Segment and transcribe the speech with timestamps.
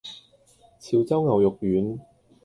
[0.79, 1.99] 潮州牛肉丸